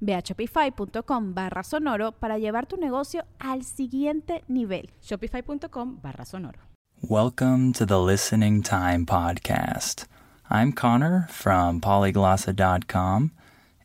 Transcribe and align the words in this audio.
Ve 0.00 0.14
a 0.14 0.22
shopify.com 0.22 1.34
barra 1.34 1.62
sonoro 1.62 2.12
para 2.12 2.38
llevar 2.38 2.66
tu 2.66 2.76
negocio 2.76 3.24
al 3.38 3.64
siguiente 3.64 4.44
nivel. 4.48 4.90
Shopify.com 5.02 6.00
barra 6.00 6.24
sonoro. 6.24 6.58
Welcome 7.02 7.72
to 7.74 7.86
the 7.86 8.00
Listening 8.00 8.62
Time 8.62 9.06
Podcast. 9.06 10.06
I'm 10.50 10.72
Connor 10.72 11.28
from 11.30 11.80
polyglossa.com, 11.80 13.30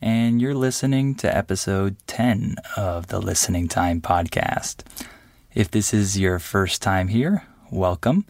and 0.01 0.41
you're 0.41 0.55
listening 0.55 1.13
to 1.15 1.27
episode 1.27 1.97
10 2.07 2.55
of 2.75 3.07
the 3.07 3.19
Listening 3.19 3.67
Time 3.67 4.01
Podcast. 4.01 4.83
If 5.53 5.69
this 5.69 5.93
is 5.93 6.17
your 6.17 6.39
first 6.39 6.81
time 6.81 7.09
here, 7.09 7.43
welcome. 7.69 8.25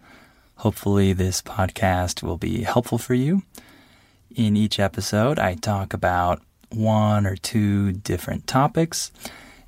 Hopefully, 0.57 1.13
this 1.13 1.41
podcast 1.41 2.21
will 2.21 2.37
be 2.37 2.63
helpful 2.63 2.97
for 2.97 3.13
you. 3.13 3.43
In 4.35 4.57
each 4.57 4.79
episode, 4.79 5.39
I 5.39 5.55
talk 5.55 5.93
about 5.93 6.41
one 6.75 7.25
or 7.25 7.35
two 7.35 7.91
different 7.91 8.47
topics, 8.47 9.11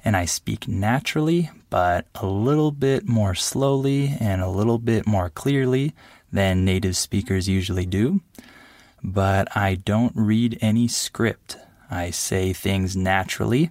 and 0.04 0.16
I 0.16 0.26
speak 0.26 0.68
naturally, 0.68 1.50
but 1.70 2.06
a 2.16 2.26
little 2.26 2.72
bit 2.72 3.08
more 3.08 3.36
slowly 3.36 4.16
and 4.20 4.42
a 4.42 4.50
little 4.50 4.78
bit 4.78 5.08
more 5.08 5.30
clearly 5.30 5.94
than 6.32 6.66
native 6.66 6.96
speakers 6.98 7.50
usually 7.50 7.86
do. 7.86 8.22
But 9.04 9.56
I 9.56 9.76
don't 9.76 10.14
read 10.16 10.58
any 10.62 10.88
script. 10.88 11.58
I 11.90 12.12
say 12.12 12.54
things 12.54 12.96
naturally 12.96 13.70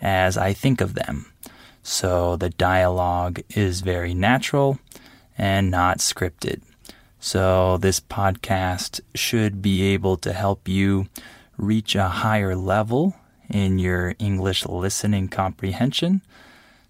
as 0.00 0.36
I 0.36 0.52
think 0.52 0.80
of 0.80 0.94
them. 0.94 1.32
So 1.82 2.36
the 2.36 2.50
dialogue 2.50 3.42
is 3.50 3.80
very 3.80 4.14
natural 4.14 4.78
and 5.38 5.70
not 5.70 5.98
scripted. 5.98 6.62
So 7.20 7.76
this 7.78 8.00
podcast 8.00 9.00
should 9.14 9.62
be 9.62 9.82
able 9.82 10.16
to 10.18 10.32
help 10.32 10.68
you 10.68 11.06
reach 11.56 11.94
a 11.94 12.08
higher 12.08 12.54
level 12.54 13.14
in 13.48 13.78
your 13.78 14.14
English 14.18 14.66
listening 14.66 15.28
comprehension 15.28 16.22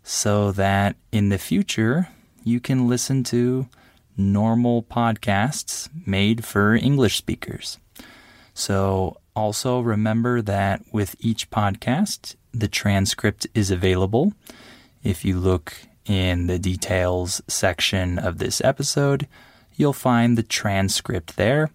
so 0.02 0.52
that 0.52 0.96
in 1.12 1.28
the 1.28 1.38
future 1.38 2.08
you 2.44 2.60
can 2.60 2.88
listen 2.88 3.24
to 3.24 3.68
normal 4.16 4.82
podcasts 4.82 5.88
made 6.06 6.44
for 6.44 6.74
English 6.74 7.16
speakers. 7.16 7.78
So 8.54 9.18
also 9.34 9.80
remember 9.80 10.40
that 10.42 10.82
with 10.92 11.16
each 11.20 11.50
podcast, 11.50 12.36
the 12.52 12.68
transcript 12.68 13.46
is 13.54 13.70
available. 13.70 14.32
If 15.02 15.24
you 15.24 15.38
look 15.38 15.74
in 16.06 16.46
the 16.46 16.58
details 16.58 17.42
section 17.48 18.18
of 18.18 18.38
this 18.38 18.62
episode, 18.64 19.26
you'll 19.76 19.92
find 19.92 20.38
the 20.38 20.42
transcript 20.42 21.36
there. 21.36 21.70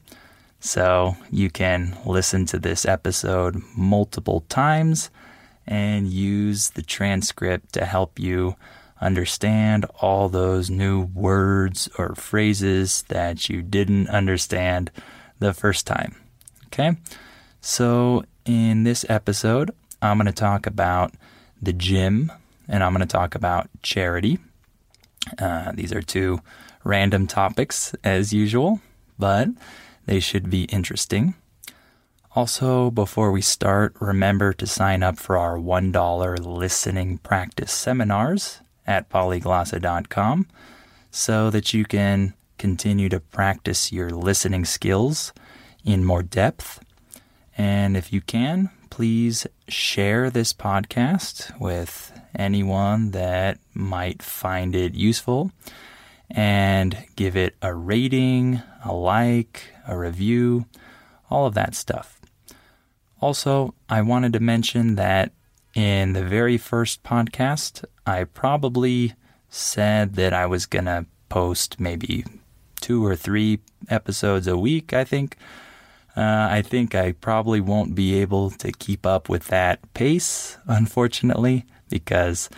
So 0.61 1.17
you 1.31 1.49
can 1.49 1.97
listen 2.05 2.45
to 2.45 2.59
this 2.59 2.85
episode 2.85 3.61
multiple 3.75 4.45
times 4.47 5.09
and 5.65 6.07
use 6.07 6.69
the 6.69 6.83
transcript 6.83 7.73
to 7.73 7.83
help 7.83 8.19
you 8.19 8.55
understand 9.01 9.85
all 10.01 10.29
those 10.29 10.69
new 10.69 11.01
words 11.01 11.89
or 11.97 12.13
phrases 12.13 13.03
that 13.07 13.49
you 13.49 13.63
didn't 13.63 14.07
understand 14.09 14.91
the 15.39 15.51
first 15.51 15.87
time. 15.87 16.15
Okay? 16.67 16.95
So 17.59 18.23
in 18.45 18.83
this 18.83 19.03
episode, 19.09 19.71
I'm 19.99 20.17
going 20.17 20.27
to 20.27 20.31
talk 20.31 20.67
about 20.67 21.11
the 21.59 21.73
gym 21.73 22.31
and 22.67 22.83
I'm 22.83 22.93
going 22.93 23.01
to 23.01 23.11
talk 23.11 23.33
about 23.33 23.67
charity. 23.81 24.37
Uh, 25.39 25.71
these 25.71 25.91
are 25.91 26.03
two 26.03 26.39
random 26.83 27.25
topics 27.25 27.95
as 28.03 28.31
usual, 28.31 28.79
but 29.17 29.47
they 30.05 30.19
should 30.19 30.49
be 30.49 30.63
interesting. 30.65 31.35
Also, 32.33 32.89
before 32.89 33.31
we 33.31 33.41
start, 33.41 33.93
remember 33.99 34.53
to 34.53 34.65
sign 34.65 35.03
up 35.03 35.17
for 35.17 35.37
our 35.37 35.57
$1 35.57 36.45
listening 36.45 37.17
practice 37.17 37.71
seminars 37.71 38.61
at 38.87 39.09
polyglossa.com 39.09 40.47
so 41.11 41.49
that 41.49 41.73
you 41.73 41.83
can 41.83 42.33
continue 42.57 43.09
to 43.09 43.19
practice 43.19 43.91
your 43.91 44.09
listening 44.11 44.63
skills 44.63 45.33
in 45.83 46.05
more 46.05 46.23
depth. 46.23 46.79
And 47.57 47.97
if 47.97 48.13
you 48.13 48.21
can, 48.21 48.69
please 48.89 49.45
share 49.67 50.29
this 50.29 50.53
podcast 50.53 51.59
with 51.59 52.13
anyone 52.33 53.11
that 53.11 53.57
might 53.73 54.21
find 54.21 54.75
it 54.75 54.93
useful 54.93 55.51
and 56.29 56.97
give 57.15 57.35
it 57.35 57.55
a 57.61 57.73
rating, 57.73 58.61
a 58.85 58.93
like, 58.93 59.63
a 59.91 59.97
review, 59.97 60.65
all 61.29 61.45
of 61.45 61.53
that 61.53 61.75
stuff. 61.75 62.19
Also, 63.19 63.75
I 63.89 64.01
wanted 64.01 64.33
to 64.33 64.39
mention 64.39 64.95
that 64.95 65.31
in 65.75 66.13
the 66.13 66.23
very 66.23 66.57
first 66.57 67.03
podcast, 67.03 67.85
I 68.05 68.23
probably 68.23 69.13
said 69.49 70.15
that 70.15 70.33
I 70.33 70.45
was 70.45 70.65
going 70.65 70.85
to 70.85 71.05
post 71.29 71.79
maybe 71.79 72.25
two 72.79 73.05
or 73.05 73.15
three 73.15 73.59
episodes 73.89 74.47
a 74.47 74.57
week, 74.57 74.93
I 74.93 75.03
think. 75.03 75.37
Uh, 76.15 76.47
I 76.51 76.61
think 76.61 76.95
I 76.95 77.13
probably 77.13 77.61
won't 77.61 77.95
be 77.95 78.15
able 78.15 78.49
to 78.51 78.71
keep 78.71 79.05
up 79.05 79.29
with 79.29 79.47
that 79.47 79.93
pace, 79.93 80.57
unfortunately, 80.67 81.65
because 81.89 82.49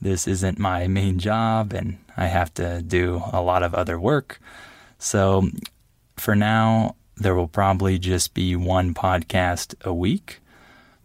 this 0.00 0.26
isn't 0.26 0.58
my 0.58 0.86
main 0.86 1.18
job 1.18 1.72
and 1.72 1.98
I 2.16 2.26
have 2.26 2.52
to 2.54 2.82
do 2.82 3.22
a 3.32 3.42
lot 3.42 3.62
of 3.62 3.74
other 3.74 3.98
work. 3.98 4.40
So 4.98 5.48
for 6.16 6.34
now, 6.34 6.96
there 7.16 7.34
will 7.34 7.48
probably 7.48 7.98
just 7.98 8.34
be 8.34 8.56
one 8.56 8.94
podcast 8.94 9.74
a 9.84 9.92
week. 9.92 10.40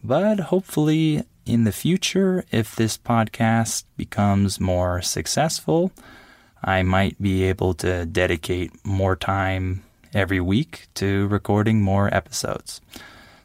But 0.04 0.40
hopefully, 0.40 1.24
in 1.46 1.64
the 1.64 1.72
future, 1.72 2.46
if 2.52 2.76
this 2.76 2.98
podcast 2.98 3.86
becomes 3.96 4.60
more 4.60 5.02
successful, 5.02 5.92
I 6.64 6.84
might 6.84 7.22
be 7.22 7.44
able 7.44 7.74
to 7.76 8.06
dedicate 8.06 8.72
more 8.86 9.16
time 9.16 9.84
every 10.14 10.40
week 10.40 10.88
to 10.96 11.28
recording 11.28 11.82
more 11.82 12.14
episodes. 12.14 12.82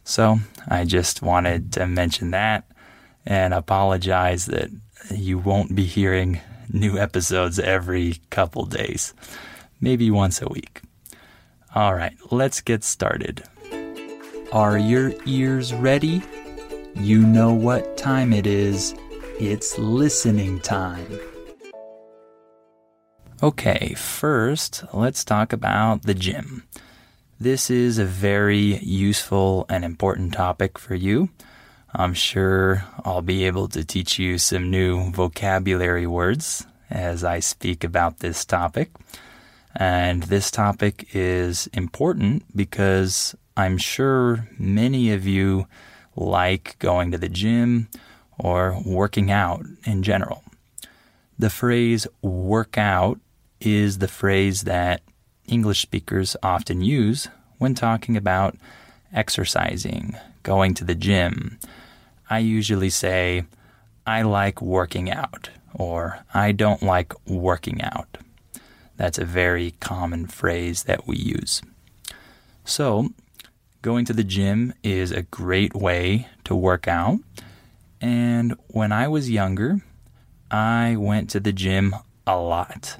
So 0.04 0.38
I 0.68 0.84
just 0.84 1.22
wanted 1.22 1.72
to 1.74 1.86
mention 1.86 2.30
that 2.32 2.64
and 3.24 3.54
apologize 3.54 4.46
that 4.46 4.70
you 5.10 5.38
won't 5.38 5.74
be 5.74 5.84
hearing 5.84 6.40
new 6.68 6.98
episodes 6.98 7.58
every 7.58 8.16
couple 8.30 8.64
days, 8.66 9.14
maybe 9.80 10.10
once 10.10 10.42
a 10.42 10.48
week. 10.48 10.82
All 11.74 11.94
right, 11.94 12.14
let's 12.30 12.60
get 12.60 12.84
started. 12.84 13.44
Are 14.52 14.76
your 14.76 15.14
ears 15.24 15.72
ready? 15.72 16.22
You 16.94 17.20
know 17.26 17.54
what 17.54 17.96
time 17.96 18.34
it 18.34 18.46
is. 18.46 18.94
It's 19.40 19.78
listening 19.78 20.60
time. 20.60 21.18
Okay, 23.42 23.94
first, 23.94 24.84
let's 24.92 25.24
talk 25.24 25.54
about 25.54 26.02
the 26.02 26.12
gym. 26.12 26.64
This 27.40 27.70
is 27.70 27.98
a 27.98 28.04
very 28.04 28.76
useful 28.80 29.64
and 29.70 29.82
important 29.82 30.34
topic 30.34 30.78
for 30.78 30.94
you. 30.94 31.30
I'm 31.94 32.12
sure 32.12 32.84
I'll 33.02 33.22
be 33.22 33.46
able 33.46 33.68
to 33.68 33.82
teach 33.82 34.18
you 34.18 34.36
some 34.36 34.70
new 34.70 35.10
vocabulary 35.10 36.06
words 36.06 36.66
as 36.90 37.24
I 37.24 37.40
speak 37.40 37.82
about 37.82 38.18
this 38.18 38.44
topic. 38.44 38.90
And 39.74 40.24
this 40.24 40.50
topic 40.50 41.08
is 41.14 41.66
important 41.72 42.44
because 42.54 43.34
I'm 43.56 43.78
sure 43.78 44.48
many 44.58 45.12
of 45.12 45.26
you 45.26 45.66
like 46.14 46.76
going 46.78 47.10
to 47.10 47.18
the 47.18 47.28
gym 47.28 47.88
or 48.38 48.80
working 48.84 49.30
out 49.30 49.64
in 49.84 50.02
general. 50.02 50.42
The 51.38 51.50
phrase 51.50 52.06
work 52.20 52.76
out 52.76 53.18
is 53.60 53.98
the 53.98 54.08
phrase 54.08 54.62
that 54.62 55.02
English 55.46 55.80
speakers 55.80 56.36
often 56.42 56.82
use 56.82 57.28
when 57.58 57.74
talking 57.74 58.16
about 58.16 58.56
exercising, 59.12 60.16
going 60.42 60.74
to 60.74 60.84
the 60.84 60.94
gym. 60.94 61.58
I 62.28 62.38
usually 62.38 62.90
say, 62.90 63.44
I 64.06 64.22
like 64.22 64.60
working 64.60 65.10
out, 65.10 65.50
or 65.74 66.20
I 66.32 66.52
don't 66.52 66.82
like 66.82 67.12
working 67.26 67.82
out. 67.82 68.18
That's 69.02 69.18
a 69.18 69.24
very 69.24 69.72
common 69.80 70.28
phrase 70.28 70.84
that 70.84 71.08
we 71.08 71.16
use. 71.16 71.60
So, 72.64 73.08
going 73.82 74.04
to 74.04 74.12
the 74.12 74.22
gym 74.22 74.74
is 74.84 75.10
a 75.10 75.22
great 75.22 75.74
way 75.74 76.28
to 76.44 76.54
work 76.54 76.86
out. 76.86 77.18
And 78.00 78.54
when 78.68 78.92
I 78.92 79.08
was 79.08 79.28
younger, 79.28 79.80
I 80.52 80.94
went 80.94 81.30
to 81.30 81.40
the 81.40 81.52
gym 81.52 81.96
a 82.28 82.36
lot. 82.38 82.96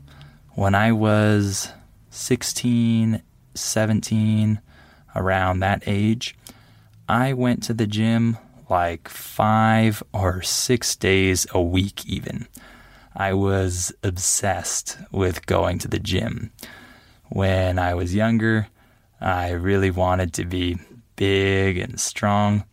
When 0.54 0.75
I 0.75 0.90
was 0.90 1.69
16, 2.10 3.22
17, 3.55 4.60
around 5.14 5.60
that 5.60 5.84
age, 5.87 6.37
I 7.08 7.32
went 7.32 7.62
to 7.62 7.75
the 7.75 7.87
gym 7.87 8.38
like 8.69 9.08
five 9.08 10.02
or 10.12 10.43
six 10.43 10.96
days 10.96 11.46
a 11.52 11.62
week, 11.62 12.05
even. 12.06 12.48
I 13.14 13.32
was 13.34 13.92
obsessed 14.02 14.98
with 15.10 15.46
going 15.46 15.78
to 15.80 15.88
the 15.88 15.98
gym. 15.98 16.52
When 17.28 17.78
I 17.78 17.94
was 17.94 18.14
younger, 18.14 18.68
I 19.20 19.50
really 19.50 19.90
wanted 19.90 20.32
to 20.34 20.44
be 20.44 20.78
big 21.16 21.78
and 21.78 22.00
strong. 22.00 22.64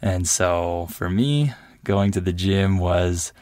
And 0.00 0.28
so 0.28 0.88
for 0.90 1.10
me, 1.10 1.52
going 1.84 2.12
to 2.12 2.20
the 2.20 2.32
gym 2.32 2.78
was 2.78 3.32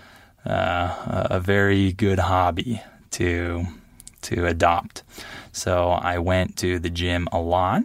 uh, 0.44 1.26
a 1.30 1.40
very 1.40 1.92
good 1.92 2.18
hobby 2.18 2.80
to 3.12 3.66
to 4.22 4.46
adopt. 4.46 5.02
So 5.52 5.90
I 5.90 6.18
went 6.18 6.56
to 6.58 6.78
the 6.78 6.90
gym 6.90 7.28
a 7.32 7.38
lot, 7.38 7.82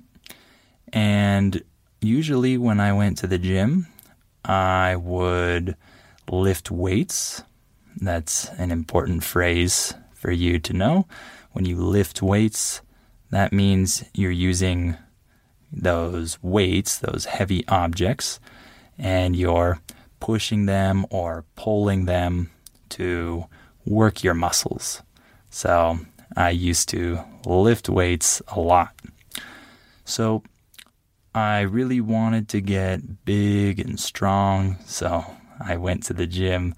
and 0.91 1.61
usually 1.99 2.57
when 2.57 2.79
I 2.79 2.93
went 2.93 3.17
to 3.19 3.27
the 3.27 3.37
gym, 3.37 3.87
I 4.43 4.95
would 4.95 5.75
lift 6.29 6.71
weights. 6.71 7.43
That's 7.97 8.49
an 8.57 8.71
important 8.71 9.23
phrase 9.23 9.93
for 10.13 10.31
you 10.31 10.59
to 10.59 10.73
know. 10.73 11.07
When 11.51 11.65
you 11.65 11.77
lift 11.77 12.21
weights, 12.21 12.81
that 13.29 13.51
means 13.53 14.03
you're 14.13 14.31
using 14.31 14.97
those 15.71 16.37
weights, 16.41 16.97
those 16.97 17.25
heavy 17.25 17.67
objects, 17.67 18.39
and 18.97 19.35
you're 19.35 19.79
pushing 20.19 20.65
them 20.65 21.05
or 21.09 21.45
pulling 21.55 22.05
them 22.05 22.51
to 22.89 23.45
work 23.85 24.23
your 24.23 24.33
muscles. 24.33 25.01
So 25.49 25.99
I 26.35 26.51
used 26.51 26.89
to 26.89 27.19
lift 27.45 27.89
weights 27.89 28.41
a 28.49 28.59
lot. 28.59 28.93
So 30.05 30.43
I 31.33 31.61
really 31.61 32.01
wanted 32.01 32.49
to 32.49 32.61
get 32.61 33.25
big 33.25 33.79
and 33.79 33.99
strong, 33.99 34.77
so 34.85 35.25
I 35.65 35.77
went 35.77 36.03
to 36.03 36.13
the 36.13 36.27
gym 36.27 36.75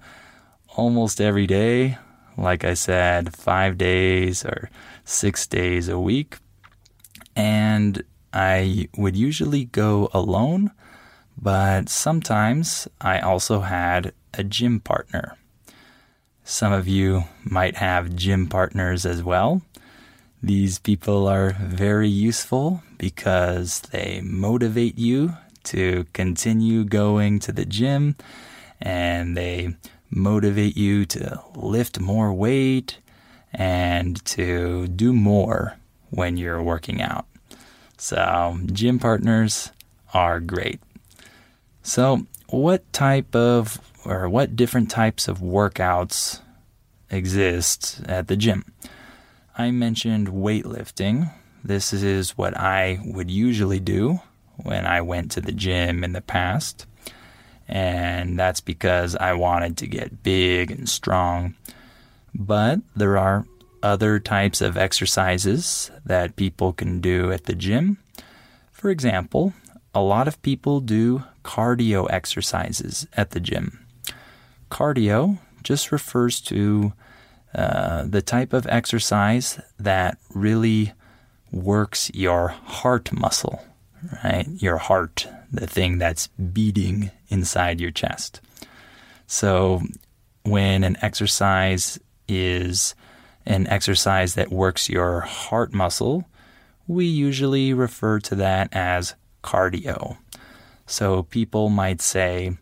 almost 0.74 1.20
every 1.20 1.46
day. 1.46 1.98
Like 2.36 2.64
I 2.64 2.74
said, 2.74 3.36
five 3.36 3.78
days 3.78 4.44
or 4.44 4.70
six 5.04 5.46
days 5.46 5.88
a 5.88 5.98
week. 5.98 6.38
And 7.36 8.02
I 8.32 8.88
would 8.96 9.16
usually 9.16 9.66
go 9.66 10.08
alone, 10.12 10.72
but 11.40 11.88
sometimes 11.88 12.88
I 13.00 13.20
also 13.20 13.60
had 13.60 14.12
a 14.32 14.42
gym 14.42 14.80
partner. 14.80 15.36
Some 16.42 16.72
of 16.72 16.88
you 16.88 17.24
might 17.44 17.76
have 17.76 18.16
gym 18.16 18.48
partners 18.48 19.06
as 19.06 19.22
well. 19.22 19.62
These 20.42 20.78
people 20.78 21.26
are 21.26 21.56
very 21.58 22.08
useful 22.08 22.82
because 22.98 23.80
they 23.92 24.20
motivate 24.22 24.98
you 24.98 25.36
to 25.64 26.04
continue 26.12 26.84
going 26.84 27.38
to 27.40 27.52
the 27.52 27.64
gym 27.64 28.16
and 28.80 29.36
they 29.36 29.76
motivate 30.14 30.76
you 30.76 31.04
to 31.04 31.42
lift 31.56 31.98
more 32.00 32.32
weight 32.32 32.98
and 33.52 34.24
to 34.24 34.86
do 34.88 35.12
more 35.12 35.76
when 36.10 36.36
you're 36.36 36.62
working 36.62 37.02
out. 37.02 37.26
So, 37.98 38.58
gym 38.66 38.98
partners 38.98 39.72
are 40.12 40.40
great. 40.40 40.80
So, 41.82 42.26
what 42.48 42.90
type 42.92 43.34
of 43.34 43.80
or 44.04 44.28
what 44.28 44.56
different 44.56 44.90
types 44.90 45.28
of 45.28 45.38
workouts 45.38 46.40
exist 47.10 48.00
at 48.06 48.28
the 48.28 48.36
gym? 48.36 48.64
I 49.56 49.70
mentioned 49.70 50.28
weightlifting. 50.28 51.32
This 51.62 51.92
is 51.92 52.36
what 52.36 52.56
I 52.56 52.98
would 53.04 53.30
usually 53.30 53.80
do 53.80 54.20
when 54.56 54.86
I 54.86 55.00
went 55.00 55.30
to 55.32 55.40
the 55.40 55.52
gym 55.52 56.04
in 56.04 56.12
the 56.12 56.20
past. 56.20 56.86
And 57.68 58.38
that's 58.38 58.60
because 58.60 59.16
I 59.16 59.32
wanted 59.32 59.76
to 59.78 59.86
get 59.86 60.22
big 60.22 60.70
and 60.70 60.88
strong. 60.88 61.54
But 62.34 62.80
there 62.94 63.16
are 63.16 63.46
other 63.82 64.18
types 64.18 64.60
of 64.60 64.76
exercises 64.76 65.90
that 66.04 66.36
people 66.36 66.72
can 66.72 67.00
do 67.00 67.30
at 67.32 67.44
the 67.44 67.54
gym. 67.54 67.98
For 68.72 68.90
example, 68.90 69.52
a 69.94 70.00
lot 70.00 70.26
of 70.26 70.40
people 70.42 70.80
do 70.80 71.24
cardio 71.44 72.06
exercises 72.10 73.06
at 73.14 73.30
the 73.30 73.40
gym. 73.40 73.86
Cardio 74.70 75.38
just 75.62 75.92
refers 75.92 76.40
to 76.42 76.92
uh, 77.54 78.04
the 78.04 78.22
type 78.22 78.52
of 78.52 78.66
exercise 78.66 79.60
that 79.78 80.18
really 80.34 80.92
works 81.52 82.10
your 82.12 82.48
heart 82.48 83.12
muscle, 83.12 83.62
right? 84.22 84.46
Your 84.48 84.78
heart, 84.78 85.26
the 85.52 85.66
thing 85.66 85.98
that's 85.98 86.28
beating 86.28 87.10
inside 87.28 87.80
your 87.80 87.90
chest. 87.90 88.40
So, 89.26 89.82
when 90.42 90.84
an 90.84 90.96
exercise 91.00 91.98
is 92.28 92.94
an 93.46 93.66
exercise 93.66 94.34
that 94.34 94.50
works 94.50 94.88
your 94.88 95.20
heart 95.20 95.72
muscle, 95.72 96.24
we 96.86 97.06
usually 97.06 97.72
refer 97.72 98.18
to 98.20 98.34
that 98.36 98.68
as 98.72 99.14
cardio. 99.42 100.18
So, 100.86 101.22
people 101.22 101.70
might 101.70 102.02
say, 102.02 102.56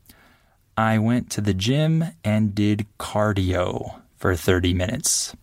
I 0.76 0.98
went 0.98 1.30
to 1.30 1.40
the 1.40 1.54
gym 1.54 2.04
and 2.24 2.54
did 2.54 2.86
cardio 2.98 4.00
for 4.16 4.34
30 4.36 4.72
minutes. 4.74 5.34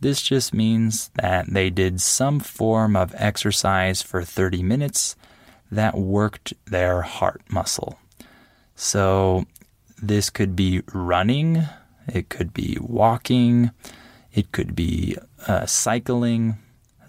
This 0.00 0.22
just 0.22 0.54
means 0.54 1.10
that 1.14 1.52
they 1.52 1.70
did 1.70 2.00
some 2.00 2.38
form 2.38 2.94
of 2.94 3.14
exercise 3.16 4.00
for 4.00 4.22
30 4.22 4.62
minutes 4.62 5.16
that 5.70 5.96
worked 5.96 6.54
their 6.66 7.02
heart 7.02 7.42
muscle. 7.50 7.98
So, 8.76 9.46
this 10.00 10.30
could 10.30 10.54
be 10.54 10.82
running, 10.94 11.64
it 12.06 12.28
could 12.28 12.54
be 12.54 12.78
walking, 12.80 13.72
it 14.32 14.52
could 14.52 14.76
be 14.76 15.16
uh, 15.48 15.66
cycling. 15.66 16.58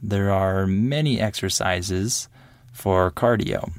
There 0.01 0.31
are 0.31 0.65
many 0.65 1.19
exercises 1.19 2.27
for 2.73 3.11
cardio. 3.11 3.71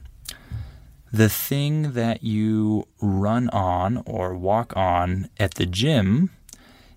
The 1.13 1.29
thing 1.29 1.93
that 1.95 2.23
you 2.23 2.87
run 3.01 3.49
on 3.51 4.05
or 4.07 4.37
walk 4.37 4.77
on 4.77 5.29
at 5.41 5.55
the 5.55 5.67
gym 5.67 6.31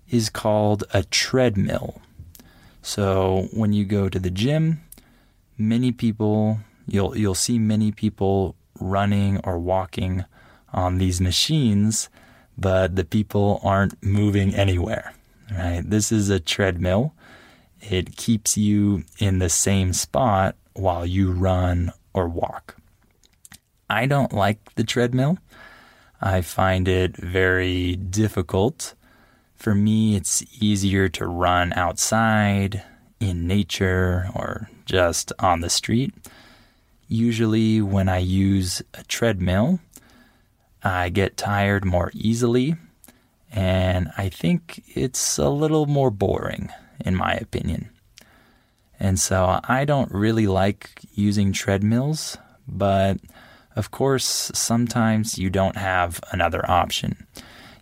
is 0.08 0.30
called 0.30 0.84
a 0.92 1.02
treadmill. 1.02 2.00
So 2.84 3.48
when 3.54 3.72
you 3.72 3.86
go 3.86 4.10
to 4.10 4.18
the 4.18 4.30
gym, 4.30 4.82
many 5.56 5.90
people 5.90 6.60
you'll 6.86 7.16
you'll 7.16 7.34
see 7.34 7.58
many 7.58 7.90
people 7.92 8.56
running 8.78 9.40
or 9.42 9.58
walking 9.58 10.26
on 10.70 10.98
these 10.98 11.18
machines, 11.18 12.10
but 12.58 12.94
the 12.94 13.04
people 13.04 13.58
aren't 13.64 14.02
moving 14.04 14.54
anywhere. 14.54 15.14
Right? 15.50 15.82
This 15.82 16.12
is 16.12 16.28
a 16.28 16.38
treadmill. 16.38 17.14
It 17.80 18.16
keeps 18.16 18.58
you 18.58 19.04
in 19.18 19.38
the 19.38 19.48
same 19.48 19.94
spot 19.94 20.54
while 20.74 21.06
you 21.06 21.32
run 21.32 21.90
or 22.12 22.28
walk. 22.28 22.76
I 23.88 24.04
don't 24.04 24.32
like 24.34 24.74
the 24.74 24.84
treadmill. 24.84 25.38
I 26.20 26.42
find 26.42 26.86
it 26.86 27.16
very 27.16 27.96
difficult 27.96 28.94
for 29.54 29.74
me, 29.74 30.16
it's 30.16 30.44
easier 30.60 31.08
to 31.10 31.26
run 31.26 31.72
outside, 31.72 32.82
in 33.20 33.46
nature, 33.46 34.28
or 34.34 34.68
just 34.84 35.32
on 35.38 35.60
the 35.60 35.70
street. 35.70 36.12
Usually, 37.08 37.80
when 37.80 38.08
I 38.08 38.18
use 38.18 38.82
a 38.94 39.04
treadmill, 39.04 39.80
I 40.82 41.08
get 41.08 41.36
tired 41.36 41.84
more 41.84 42.10
easily, 42.14 42.76
and 43.52 44.10
I 44.18 44.28
think 44.28 44.82
it's 44.88 45.38
a 45.38 45.48
little 45.48 45.86
more 45.86 46.10
boring, 46.10 46.70
in 47.04 47.14
my 47.14 47.34
opinion. 47.34 47.88
And 49.00 49.18
so 49.18 49.60
I 49.64 49.84
don't 49.84 50.12
really 50.12 50.46
like 50.46 51.00
using 51.14 51.52
treadmills, 51.52 52.36
but 52.66 53.18
of 53.76 53.90
course, 53.90 54.50
sometimes 54.54 55.38
you 55.38 55.50
don't 55.50 55.76
have 55.76 56.20
another 56.30 56.68
option. 56.70 57.26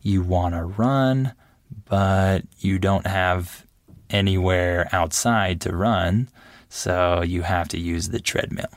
You 0.03 0.23
want 0.23 0.55
to 0.55 0.65
run, 0.65 1.33
but 1.89 2.43
you 2.59 2.79
don't 2.79 3.07
have 3.07 3.67
anywhere 4.11 4.89
outside 4.93 5.61
to 5.63 5.75
run, 5.75 6.29
so 6.69 7.23
you 7.23 7.43
have 7.43 7.69
to 7.69 7.79
use 7.79 8.09
the 8.09 8.21
treadmill. 8.21 8.73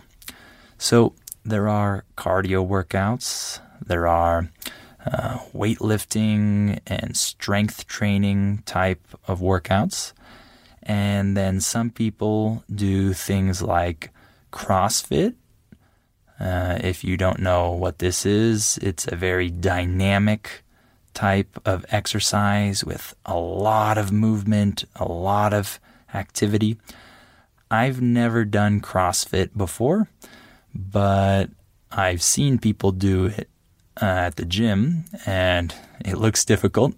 So 0.77 1.13
there 1.43 1.67
are 1.67 2.05
cardio 2.17 2.67
workouts, 2.67 3.59
there 3.85 4.07
are 4.07 4.49
uh, 5.05 5.37
weightlifting 5.53 6.79
and 6.87 7.15
strength 7.15 7.87
training 7.87 8.63
type 8.65 9.05
of 9.27 9.39
workouts. 9.39 10.13
And 10.83 11.35
then 11.35 11.61
some 11.61 11.89
people 11.89 12.63
do 12.73 13.13
things 13.13 13.61
like 13.61 14.11
CrossFit. 14.51 15.35
Uh, 16.39 16.79
if 16.83 17.03
you 17.03 17.17
don't 17.17 17.39
know 17.39 17.71
what 17.71 17.99
this 17.99 18.25
is, 18.25 18.77
it's 18.81 19.07
a 19.07 19.15
very 19.15 19.49
dynamic 19.49 20.64
type 21.15 21.59
of 21.65 21.85
exercise 21.89 22.83
with 22.83 23.15
a 23.25 23.37
lot 23.37 23.97
of 23.97 24.11
movement, 24.11 24.85
a 24.95 25.05
lot 25.05 25.53
of 25.53 25.79
activity. 26.13 26.77
I've 27.71 28.01
never 28.01 28.45
done 28.45 28.81
CrossFit 28.81 29.57
before, 29.57 30.09
but 30.73 31.49
I've 31.91 32.21
seen 32.21 32.59
people 32.59 32.91
do 32.91 33.25
it 33.25 33.49
uh, 34.01 34.05
at 34.05 34.35
the 34.35 34.45
gym, 34.45 35.05
and 35.25 35.73
it 36.03 36.17
looks 36.17 36.45
difficult, 36.45 36.93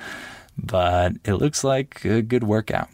but 0.58 1.14
it 1.24 1.34
looks 1.34 1.64
like 1.64 2.04
a 2.04 2.20
good 2.20 2.44
workout. 2.44 2.88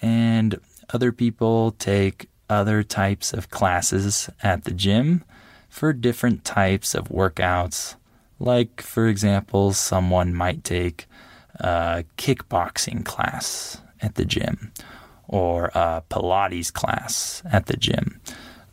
And 0.00 0.60
other 0.92 1.10
people 1.10 1.72
take 1.72 2.28
other 2.48 2.82
types 2.82 3.32
of 3.32 3.50
classes 3.50 4.30
at 4.42 4.64
the 4.64 4.72
gym 4.72 5.24
for 5.68 5.92
different 5.92 6.44
types 6.44 6.94
of 6.94 7.08
workouts. 7.08 7.96
Like, 8.38 8.80
for 8.80 9.06
example, 9.06 9.72
someone 9.72 10.34
might 10.34 10.64
take 10.64 11.06
a 11.56 12.04
kickboxing 12.16 13.04
class 13.04 13.80
at 14.00 14.14
the 14.14 14.24
gym 14.24 14.72
or 15.26 15.66
a 15.74 16.02
Pilates 16.08 16.72
class 16.72 17.42
at 17.50 17.66
the 17.66 17.76
gym. 17.76 18.20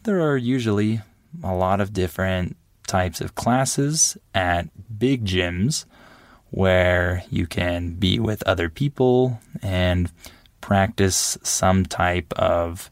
There 0.04 0.22
are 0.22 0.38
usually 0.38 1.02
a 1.44 1.54
lot 1.54 1.82
of 1.82 1.94
different 1.94 2.56
types 2.88 3.22
of 3.22 3.36
classes 3.36 4.18
at 4.34 4.70
big 5.00 5.26
gyms 5.26 5.86
where 6.52 7.24
you 7.30 7.48
can 7.48 7.96
be 7.96 8.20
with 8.20 8.44
other 8.44 8.70
people 8.70 9.42
and 9.62 10.12
practice 10.62 11.38
some 11.44 11.86
type 11.86 12.32
of 12.34 12.90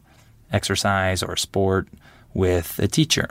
exercise 0.52 1.22
or 1.22 1.36
sport 1.36 1.88
with 2.34 2.78
a 2.78 2.88
teacher. 2.88 3.30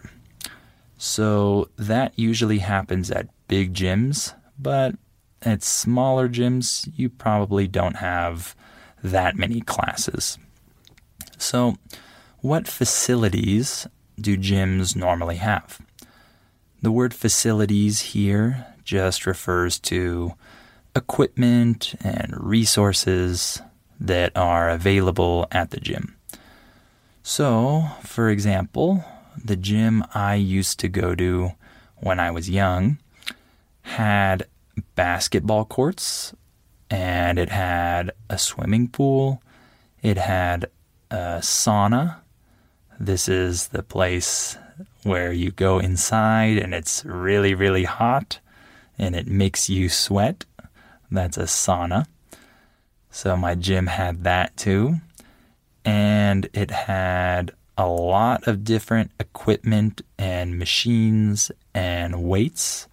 So 1.06 1.68
that 1.76 2.18
usually 2.18 2.60
happens 2.60 3.12
at 3.12 3.28
big 3.50 3.74
gyms, 3.74 4.34
but 4.58 4.96
at 5.42 5.62
smaller 5.62 6.30
gyms, 6.30 6.90
you 6.96 7.10
probably 7.10 7.68
don't 7.68 7.98
have 7.98 8.56
that 9.04 9.36
many 9.36 9.60
classes. 9.60 10.38
So, 11.38 11.76
what 12.40 12.70
facilities 12.70 13.86
do 14.18 14.38
gyms 14.38 14.96
normally 14.96 15.36
have? 15.36 15.82
The 16.82 16.92
word 16.92 17.14
facilities 17.14 18.00
here 18.16 18.66
just 18.86 19.26
refers 19.26 19.80
to 19.80 20.36
equipment 20.96 21.96
and 22.00 22.34
resources 22.38 23.62
that 24.00 24.32
are 24.38 24.70
available 24.70 25.48
at 25.52 25.72
the 25.72 25.82
gym. 25.82 26.16
So, 27.24 27.90
for 28.04 28.30
example, 28.30 29.04
the 29.44 29.56
gym 29.56 30.04
I 30.14 30.36
used 30.36 30.80
to 30.80 30.88
go 30.88 31.16
to 31.16 31.52
when 31.98 32.20
I 32.20 32.32
was 32.32 32.50
young 32.50 32.98
had 33.84 34.48
basketball 34.96 35.66
courts 35.66 36.34
and 36.90 37.38
it 37.40 37.50
had 37.50 38.12
a 38.30 38.38
swimming 38.38 38.88
pool, 38.88 39.42
it 40.02 40.18
had 40.18 40.66
a 41.10 41.40
sauna. 41.40 42.18
This 43.00 43.28
is 43.28 43.70
the 43.70 43.84
place 43.84 44.58
where 45.04 45.32
you 45.32 45.52
go 45.52 45.80
inside 45.80 46.58
and 46.58 46.74
it's 46.74 47.04
really, 47.06 47.54
really 47.54 47.84
hot 47.84 48.40
and 48.98 49.16
it 49.16 49.28
makes 49.28 49.70
you 49.70 49.90
sweat. 49.90 50.46
That's 51.12 51.38
a 51.38 51.44
sauna. 51.44 52.06
So 53.12 53.36
my 53.38 53.56
gym 53.56 53.88
had 53.88 54.24
that 54.24 54.56
too. 54.58 54.96
And 55.86 56.48
it 56.54 56.72
had 56.72 57.52
a 57.78 57.88
lot 57.88 58.48
of 58.48 58.64
different 58.64 59.12
equipment 59.20 60.02
and 60.18 60.60
machines 60.60 61.52
and 61.74 62.24
weights. 62.24 62.88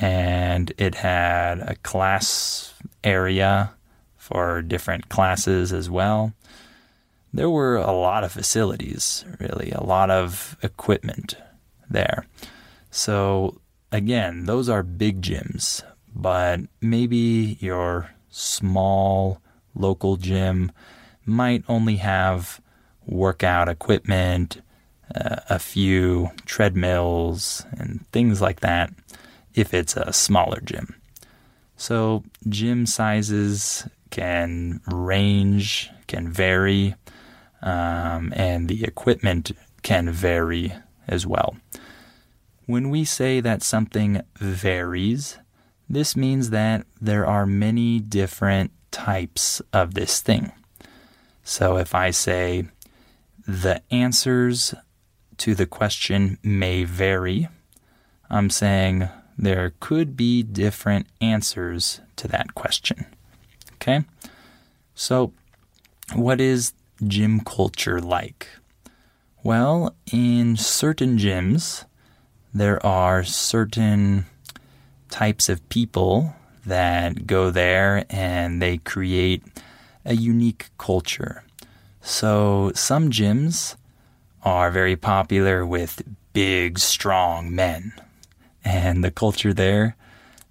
And 0.00 0.72
it 0.78 0.96
had 0.96 1.60
a 1.60 1.76
class 1.76 2.74
area 3.02 3.74
for 4.16 4.62
different 4.62 5.08
classes 5.08 5.72
as 5.72 5.88
well 5.88 6.32
there 7.34 7.50
were 7.50 7.76
a 7.76 7.90
lot 7.90 8.22
of 8.22 8.30
facilities, 8.30 9.24
really, 9.40 9.72
a 9.72 9.82
lot 9.82 10.08
of 10.08 10.56
equipment 10.62 11.36
there. 11.90 12.26
So, 12.92 13.60
again, 13.90 14.46
those 14.46 14.68
are 14.68 14.84
big 14.84 15.20
gyms, 15.20 15.82
but 16.14 16.60
maybe 16.80 17.58
your 17.58 18.10
small 18.30 19.42
local 19.74 20.16
gym 20.16 20.70
might 21.26 21.64
only 21.68 21.96
have 21.96 22.60
workout 23.06 23.68
equipment, 23.68 24.62
uh, 25.14 25.36
a 25.48 25.58
few 25.58 26.30
treadmills, 26.46 27.64
and 27.78 28.04
things 28.12 28.40
like 28.40 28.60
that 28.60 28.92
if 29.54 29.72
it's 29.74 29.96
a 29.96 30.12
smaller 30.12 30.60
gym. 30.60 30.94
So, 31.76 32.24
gym 32.48 32.86
sizes 32.86 33.86
can 34.10 34.80
range, 34.86 35.90
can 36.06 36.28
vary 36.28 36.94
um, 37.64 38.32
and 38.36 38.68
the 38.68 38.84
equipment 38.84 39.50
can 39.82 40.10
vary 40.10 40.72
as 41.08 41.26
well. 41.26 41.56
When 42.66 42.90
we 42.90 43.04
say 43.04 43.40
that 43.40 43.62
something 43.62 44.22
varies, 44.38 45.38
this 45.88 46.14
means 46.16 46.50
that 46.50 46.86
there 47.00 47.26
are 47.26 47.46
many 47.46 48.00
different 48.00 48.70
types 48.90 49.60
of 49.72 49.94
this 49.94 50.20
thing. 50.20 50.52
So 51.42 51.76
if 51.76 51.94
I 51.94 52.10
say 52.10 52.68
the 53.46 53.82
answers 53.90 54.74
to 55.38 55.54
the 55.54 55.66
question 55.66 56.38
may 56.42 56.84
vary, 56.84 57.48
I'm 58.30 58.50
saying 58.50 59.08
there 59.36 59.74
could 59.80 60.16
be 60.16 60.42
different 60.42 61.06
answers 61.20 62.00
to 62.16 62.28
that 62.28 62.54
question. 62.54 63.06
Okay? 63.74 64.04
So, 64.94 65.32
what 66.14 66.40
is 66.40 66.72
gym 67.06 67.40
culture 67.40 68.00
like? 68.00 68.48
Well, 69.42 69.94
in 70.10 70.56
certain 70.56 71.18
gyms, 71.18 71.84
there 72.52 72.84
are 72.86 73.24
certain 73.24 74.26
types 75.10 75.48
of 75.48 75.68
people 75.68 76.34
that 76.64 77.26
go 77.26 77.50
there 77.50 78.06
and 78.08 78.62
they 78.62 78.78
create 78.78 79.42
a 80.04 80.14
unique 80.14 80.70
culture. 80.78 81.44
So, 82.06 82.70
some 82.74 83.08
gyms 83.10 83.76
are 84.42 84.70
very 84.70 84.94
popular 84.94 85.64
with 85.64 86.02
big, 86.34 86.78
strong 86.78 87.54
men, 87.54 87.94
and 88.62 89.02
the 89.02 89.10
culture 89.10 89.54
there 89.54 89.96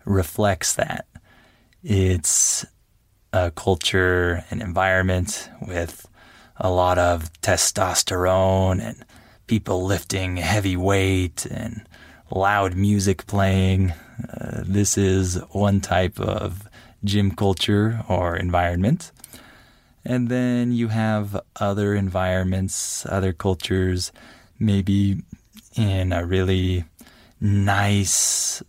reflects 0.04 0.74
that. 0.74 1.06
It's 1.84 2.66
a 3.32 3.52
culture, 3.52 4.44
and 4.50 4.64
environment 4.64 5.48
with 5.62 6.08
a 6.58 6.72
lot 6.72 6.98
of 6.98 7.32
testosterone 7.42 8.82
and 8.82 9.06
people 9.46 9.86
lifting 9.86 10.38
heavy 10.38 10.76
weight 10.76 11.46
and 11.46 11.88
loud 12.32 12.74
music 12.76 13.28
playing. 13.28 13.94
Uh, 14.28 14.64
this 14.66 14.98
is 14.98 15.36
one 15.52 15.82
type 15.82 16.20
of 16.20 16.68
gym 17.04 17.30
culture 17.30 18.04
or 18.10 18.36
environment. 18.36 19.12
And 20.06 20.30
then 20.30 20.72
you 20.72 20.90
have 20.90 21.40
other 21.56 21.96
environments, 21.96 23.06
other 23.06 23.34
cultures, 23.34 24.12
maybe 24.60 25.22
in 25.76 26.12
a 26.12 26.26
really 26.26 26.86
nice 27.40 28.62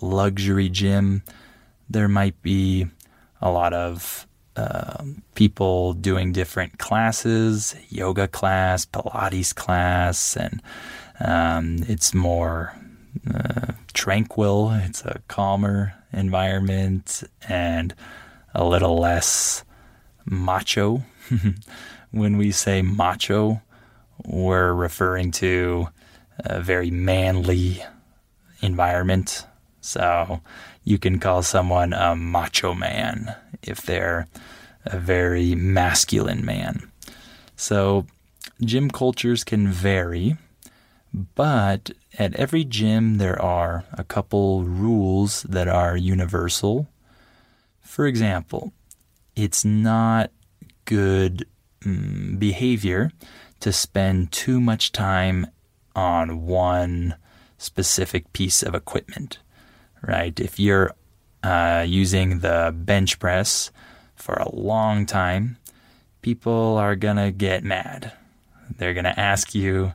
luxury 0.00 0.68
gym. 0.68 1.22
There 1.88 2.08
might 2.08 2.40
be 2.42 2.86
a 3.40 3.50
lot 3.50 3.72
of 3.72 4.26
um, 4.56 5.22
people 5.34 5.92
doing 5.94 6.32
different 6.32 6.78
classes, 6.78 7.74
yoga 7.88 8.28
class, 8.28 8.84
Pilates 8.84 9.54
class, 9.54 10.36
and 10.36 10.62
um, 11.20 11.84
it's 11.88 12.12
more 12.12 12.74
uh, 13.32 13.72
tranquil. 13.92 14.72
It's 14.72 15.04
a 15.04 15.20
calmer 15.28 15.94
environment 16.12 17.22
and 17.48 17.94
a 18.54 18.64
little 18.64 18.98
less 18.98 19.64
macho. 20.30 21.02
when 22.10 22.36
we 22.36 22.50
say 22.50 22.82
macho, 22.82 23.60
we're 24.24 24.72
referring 24.72 25.30
to 25.32 25.88
a 26.38 26.60
very 26.60 26.90
manly 26.90 27.82
environment. 28.62 29.46
So 29.80 30.40
you 30.84 30.98
can 30.98 31.18
call 31.18 31.42
someone 31.42 31.92
a 31.92 32.14
macho 32.16 32.74
man 32.74 33.34
if 33.62 33.82
they're 33.82 34.26
a 34.84 34.98
very 34.98 35.54
masculine 35.54 36.44
man. 36.44 36.90
So, 37.56 38.06
gym 38.62 38.90
cultures 38.90 39.44
can 39.44 39.68
vary, 39.68 40.36
but 41.12 41.90
at 42.18 42.34
every 42.36 42.64
gym 42.64 43.18
there 43.18 43.40
are 43.40 43.84
a 43.92 44.04
couple 44.04 44.64
rules 44.64 45.42
that 45.42 45.68
are 45.68 45.96
universal. 45.96 46.88
For 47.82 48.06
example, 48.06 48.72
it's 49.36 49.64
not 49.64 50.30
good 50.84 51.46
mm, 51.82 52.38
behavior 52.38 53.10
to 53.60 53.72
spend 53.72 54.32
too 54.32 54.60
much 54.60 54.92
time 54.92 55.46
on 55.94 56.46
one 56.46 57.14
specific 57.58 58.32
piece 58.32 58.62
of 58.62 58.74
equipment, 58.74 59.38
right? 60.02 60.38
If 60.40 60.58
you're 60.58 60.94
uh, 61.42 61.84
using 61.86 62.40
the 62.40 62.74
bench 62.74 63.18
press 63.18 63.70
for 64.14 64.34
a 64.34 64.54
long 64.54 65.06
time, 65.06 65.58
people 66.22 66.76
are 66.76 66.96
going 66.96 67.16
to 67.16 67.30
get 67.30 67.64
mad. 67.64 68.12
They're 68.76 68.94
going 68.94 69.04
to 69.04 69.18
ask 69.18 69.54
you 69.54 69.92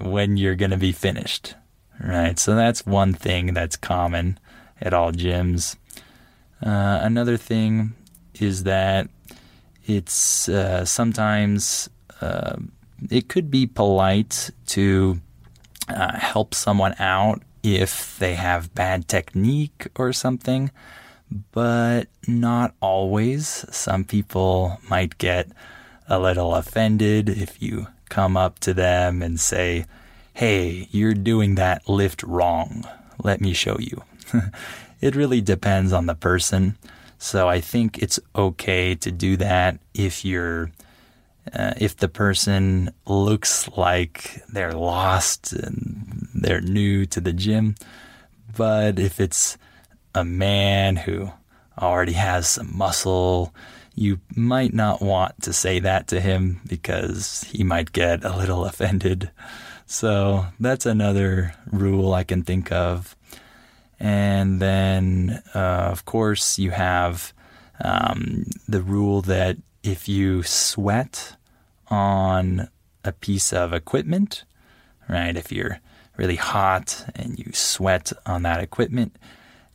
when 0.00 0.36
you're 0.36 0.54
going 0.54 0.70
to 0.70 0.76
be 0.76 0.92
finished, 0.92 1.54
right? 2.00 2.38
So 2.38 2.54
that's 2.54 2.86
one 2.86 3.12
thing 3.12 3.54
that's 3.54 3.76
common 3.76 4.38
at 4.80 4.94
all 4.94 5.12
gyms. 5.12 5.76
Uh, 6.64 6.98
another 7.02 7.36
thing 7.36 7.94
is 8.40 8.64
that 8.64 9.08
it's 9.86 10.48
uh, 10.48 10.84
sometimes 10.84 11.88
uh, 12.20 12.56
it 13.10 13.28
could 13.28 13.50
be 13.50 13.66
polite 13.66 14.50
to 14.66 15.20
uh, 15.88 16.18
help 16.18 16.54
someone 16.54 16.94
out 16.98 17.42
if 17.62 18.18
they 18.18 18.34
have 18.34 18.74
bad 18.74 19.08
technique 19.08 19.88
or 19.96 20.12
something, 20.12 20.70
but 21.52 22.04
not 22.26 22.74
always. 22.80 23.64
Some 23.70 24.04
people 24.04 24.78
might 24.88 25.18
get 25.18 25.48
a 26.08 26.18
little 26.18 26.54
offended 26.54 27.28
if 27.28 27.60
you 27.62 27.88
come 28.08 28.36
up 28.36 28.58
to 28.60 28.74
them 28.74 29.22
and 29.22 29.40
say, 29.40 29.86
Hey, 30.34 30.88
you're 30.90 31.14
doing 31.14 31.54
that 31.54 31.88
lift 31.88 32.22
wrong. 32.22 32.84
Let 33.22 33.40
me 33.40 33.52
show 33.52 33.78
you. 33.78 34.02
it 35.00 35.14
really 35.14 35.40
depends 35.40 35.92
on 35.92 36.06
the 36.06 36.14
person. 36.14 36.76
So 37.24 37.48
I 37.48 37.62
think 37.62 38.00
it's 38.00 38.20
okay 38.36 38.94
to 38.96 39.10
do 39.10 39.38
that 39.38 39.78
if 39.94 40.26
you're 40.26 40.70
uh, 41.50 41.72
if 41.78 41.96
the 41.96 42.06
person 42.06 42.90
looks 43.06 43.66
like 43.78 44.42
they're 44.52 44.74
lost 44.74 45.54
and 45.54 46.28
they're 46.34 46.60
new 46.60 47.06
to 47.06 47.22
the 47.22 47.32
gym. 47.32 47.76
But 48.54 48.98
if 48.98 49.20
it's 49.20 49.56
a 50.14 50.22
man 50.22 50.96
who 50.96 51.32
already 51.80 52.12
has 52.12 52.46
some 52.46 52.76
muscle, 52.76 53.54
you 53.94 54.20
might 54.36 54.74
not 54.74 55.00
want 55.00 55.40
to 55.44 55.54
say 55.54 55.80
that 55.80 56.08
to 56.08 56.20
him 56.20 56.60
because 56.66 57.44
he 57.44 57.64
might 57.64 57.92
get 57.92 58.22
a 58.22 58.36
little 58.36 58.64
offended. 58.70 59.30
So 59.86 60.44
that's 60.60 60.84
another 60.84 61.54
rule 61.72 62.12
I 62.12 62.24
can 62.24 62.42
think 62.42 62.70
of. 62.70 63.16
And 64.00 64.60
then, 64.60 65.42
uh, 65.54 65.88
of 65.90 66.04
course, 66.04 66.58
you 66.58 66.70
have 66.70 67.32
um, 67.82 68.44
the 68.68 68.82
rule 68.82 69.22
that 69.22 69.56
if 69.82 70.08
you 70.08 70.42
sweat 70.42 71.36
on 71.88 72.68
a 73.04 73.12
piece 73.12 73.52
of 73.52 73.72
equipment, 73.72 74.44
right? 75.08 75.36
If 75.36 75.52
you're 75.52 75.80
really 76.16 76.36
hot 76.36 77.04
and 77.14 77.38
you 77.38 77.52
sweat 77.52 78.12
on 78.26 78.42
that 78.42 78.60
equipment, 78.60 79.16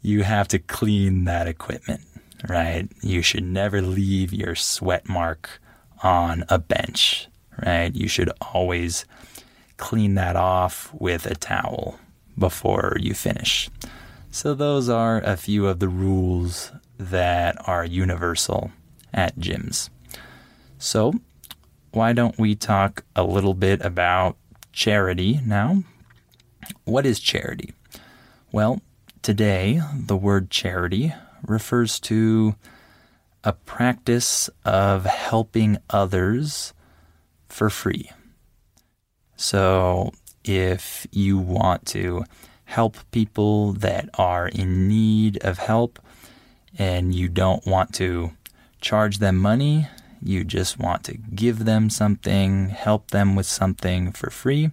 you 0.02 0.24
have 0.24 0.48
to 0.50 0.60
clean 0.60 1.26
that 1.26 1.48
equipment, 1.48 2.02
right? 2.48 2.90
You 3.02 3.22
should 3.22 3.44
never 3.44 3.82
leave 3.82 4.34
your 4.34 4.56
sweat 4.56 5.08
mark 5.08 5.62
on 6.02 6.46
a 6.50 6.58
bench, 6.58 7.28
right? 7.66 7.94
You 7.94 8.08
should 8.08 8.32
always 8.42 9.06
clean 9.78 10.16
that 10.16 10.36
off 10.36 10.94
with 10.94 11.26
a 11.26 11.36
towel 11.36 12.00
before 12.38 12.96
you 13.00 13.14
finish. 13.14 13.70
So, 14.32 14.54
those 14.54 14.90
are 14.90 15.20
a 15.22 15.36
few 15.36 15.68
of 15.68 15.80
the 15.80 15.88
rules 15.88 16.72
that 17.00 17.58
are 17.68 17.84
universal 17.84 18.72
at 19.12 19.38
gyms. 19.38 19.90
So, 20.78 21.16
why 21.92 22.14
don't 22.14 22.38
we 22.38 22.54
talk 22.54 23.04
a 23.16 23.24
little 23.24 23.56
bit 23.56 23.82
about 23.82 24.38
charity 24.72 25.40
now? 25.44 25.84
What 26.86 27.08
is 27.08 27.20
charity? 27.20 27.74
Well, 28.52 28.82
today 29.24 29.82
the 29.94 30.16
word 30.16 30.52
charity 30.52 31.14
refers 31.46 32.00
to 32.02 32.56
a 33.44 33.54
practice 33.54 34.48
of 34.64 35.06
helping 35.06 35.78
others 35.90 36.74
for 37.48 37.72
free. 37.72 38.12
So, 39.36 40.12
if 40.44 41.08
you 41.12 41.40
want 41.40 41.88
to 41.88 42.26
help 42.70 42.98
people 43.10 43.74
that 43.74 44.08
are 44.14 44.48
in 44.48 44.88
need 44.88 45.44
of 45.44 45.58
help 45.58 45.98
and 46.78 47.16
you 47.16 47.28
don't 47.28 47.66
want 47.66 47.92
to 47.92 48.32
charge 48.80 49.18
them 49.18 49.36
money, 49.36 49.88
you 50.22 50.44
just 50.44 50.78
want 50.78 51.04
to 51.04 51.18
give 51.18 51.66
them 51.66 51.90
something, 51.90 52.70
help 52.70 53.10
them 53.10 53.36
with 53.36 53.48
something 53.48 54.12
for 54.12 54.30
free. 54.30 54.70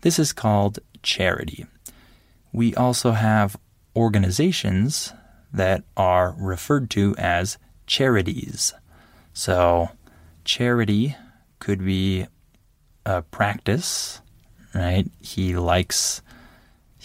This 0.00 0.18
is 0.18 0.32
called 0.32 0.78
charity. 1.02 1.66
We 2.54 2.74
also 2.74 3.10
have 3.10 3.54
organizations 3.94 5.12
that 5.52 5.84
are 5.98 6.34
referred 6.38 6.88
to 6.92 7.14
as 7.18 7.58
charities. 7.86 8.72
So, 9.34 9.90
charity 10.46 11.16
could 11.58 11.84
be 11.84 12.28
a 13.04 13.20
practice, 13.20 14.22
right? 14.74 15.04
He 15.20 15.54
likes 15.54 16.22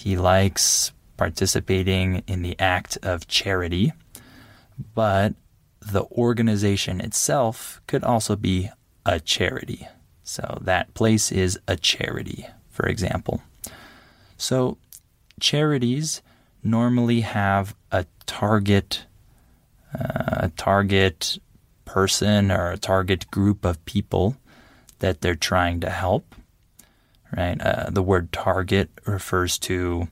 he 0.05 0.15
likes 0.15 0.91
participating 1.17 2.21
in 2.27 2.43
the 2.43 2.55
act 2.59 2.95
of 3.01 3.27
charity, 3.27 3.91
but 4.93 5.33
the 5.81 6.03
organization 6.11 7.01
itself 7.01 7.81
could 7.87 8.03
also 8.03 8.35
be 8.35 8.69
a 9.03 9.19
charity. 9.19 9.87
So 10.23 10.59
that 10.61 10.93
place 10.93 11.31
is 11.31 11.57
a 11.67 11.75
charity, 11.75 12.45
for 12.69 12.85
example. 12.85 13.41
So 14.37 14.77
charities 15.39 16.21
normally 16.63 17.21
have 17.21 17.75
a 17.91 18.05
target, 18.27 19.07
uh, 19.99 20.45
a 20.45 20.51
target 20.55 21.39
person 21.83 22.51
or 22.51 22.69
a 22.69 22.77
target 22.77 23.31
group 23.31 23.65
of 23.65 23.83
people 23.85 24.37
that 24.99 25.21
they're 25.21 25.33
trying 25.33 25.79
to 25.79 25.89
help. 25.89 26.35
Right? 27.36 27.60
Uh, 27.60 27.89
the 27.89 28.04
word 28.04 28.32
target 28.32 28.89
refers 29.06 29.60
to 29.60 30.08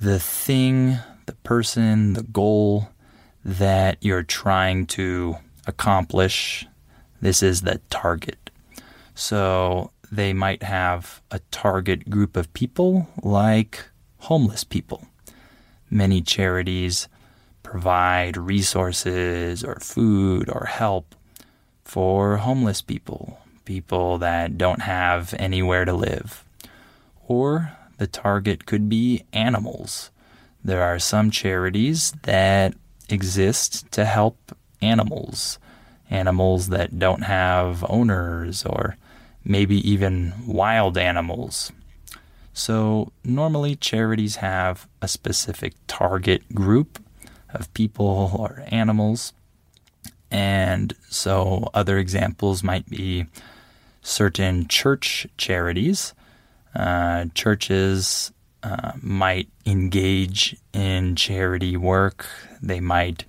the 0.00 0.18
thing, 0.18 0.98
the 1.26 1.34
person, 1.44 2.14
the 2.14 2.24
goal 2.24 2.88
that 3.44 3.98
you're 4.00 4.24
trying 4.24 4.86
to 4.86 5.36
accomplish. 5.66 6.66
This 7.20 7.42
is 7.42 7.62
the 7.62 7.80
target. 7.90 8.50
So 9.14 9.92
they 10.10 10.32
might 10.32 10.62
have 10.62 11.22
a 11.30 11.38
target 11.50 12.10
group 12.10 12.36
of 12.36 12.52
people 12.52 13.08
like 13.22 13.84
homeless 14.18 14.64
people. 14.64 15.06
Many 15.90 16.20
charities 16.20 17.08
provide 17.62 18.36
resources 18.36 19.64
or 19.64 19.76
food 19.76 20.48
or 20.48 20.66
help 20.66 21.14
for 21.84 22.38
homeless 22.38 22.82
people, 22.82 23.38
people 23.66 24.16
that 24.18 24.56
don't 24.56 24.80
have 24.82 25.34
anywhere 25.38 25.84
to 25.84 25.92
live. 25.92 26.42
Or 27.28 27.72
the 27.98 28.06
target 28.06 28.64
could 28.64 28.88
be 28.88 29.24
animals. 29.32 30.10
There 30.64 30.82
are 30.82 30.98
some 30.98 31.30
charities 31.30 32.12
that 32.22 32.74
exist 33.08 33.90
to 33.92 34.04
help 34.04 34.56
animals, 34.80 35.58
animals 36.10 36.68
that 36.68 36.98
don't 36.98 37.22
have 37.22 37.84
owners, 37.88 38.64
or 38.64 38.96
maybe 39.44 39.76
even 39.88 40.32
wild 40.46 40.98
animals. 40.98 41.72
So, 42.52 43.12
normally 43.22 43.76
charities 43.76 44.36
have 44.36 44.88
a 45.02 45.08
specific 45.08 45.74
target 45.86 46.54
group 46.54 46.98
of 47.50 47.72
people 47.74 48.32
or 48.38 48.64
animals. 48.68 49.34
And 50.30 50.94
so, 51.10 51.70
other 51.74 51.98
examples 51.98 52.62
might 52.62 52.88
be 52.88 53.26
certain 54.06 54.68
church 54.68 55.26
charities. 55.36 56.14
Uh, 56.74 57.24
churches 57.34 58.32
uh, 58.62 58.92
might 59.02 59.48
engage 59.66 60.56
in 60.72 61.16
charity 61.16 61.76
work. 61.76 62.26
They 62.62 62.78
might 62.78 63.24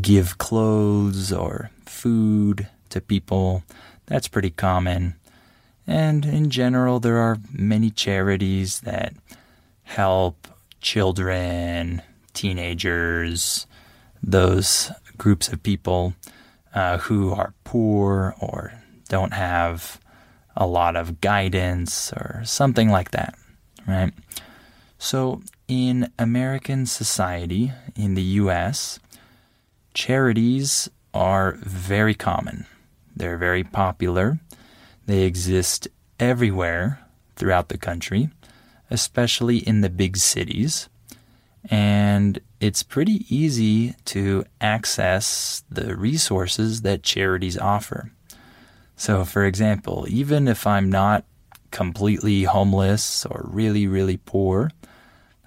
give 0.00 0.38
clothes 0.38 1.32
or 1.32 1.70
food 1.84 2.66
to 2.88 3.00
people. 3.00 3.62
That's 4.06 4.26
pretty 4.26 4.50
common. 4.50 5.16
And 5.86 6.24
in 6.24 6.48
general, 6.50 6.98
there 6.98 7.18
are 7.18 7.38
many 7.52 7.90
charities 7.90 8.80
that 8.80 9.12
help 9.82 10.48
children, 10.80 12.00
teenagers, 12.32 13.66
those 14.22 14.90
groups 15.18 15.48
of 15.48 15.62
people 15.62 16.14
uh, 16.74 16.98
who 16.98 17.32
are 17.32 17.52
poor 17.64 18.34
or 18.40 18.72
don't 19.08 19.34
have 19.34 20.00
a 20.56 20.66
lot 20.66 20.96
of 20.96 21.20
guidance 21.20 22.12
or 22.12 22.42
something 22.44 22.88
like 22.90 23.10
that, 23.10 23.34
right? 23.86 24.12
So, 24.98 25.42
in 25.68 26.10
American 26.18 26.86
society, 26.86 27.72
in 27.94 28.14
the 28.14 28.22
US, 28.22 28.98
charities 29.94 30.88
are 31.12 31.52
very 31.60 32.14
common. 32.14 32.66
They're 33.14 33.38
very 33.38 33.64
popular. 33.64 34.38
They 35.06 35.22
exist 35.22 35.88
everywhere 36.18 37.00
throughout 37.36 37.68
the 37.68 37.78
country, 37.78 38.30
especially 38.90 39.58
in 39.58 39.80
the 39.80 39.90
big 39.90 40.16
cities. 40.16 40.88
And 41.68 42.38
it's 42.60 42.82
pretty 42.82 43.24
easy 43.34 43.94
to 44.06 44.44
access 44.60 45.64
the 45.70 45.96
resources 45.96 46.82
that 46.82 47.02
charities 47.02 47.58
offer. 47.58 48.12
So, 48.96 49.24
for 49.24 49.44
example, 49.44 50.06
even 50.08 50.48
if 50.48 50.66
I'm 50.66 50.90
not 50.90 51.24
completely 51.70 52.44
homeless 52.44 53.26
or 53.26 53.44
really, 53.44 53.86
really 53.86 54.16
poor, 54.16 54.70